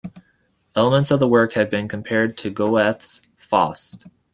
[0.75, 4.07] Elements of the work have been compared to Goethe's "Faust".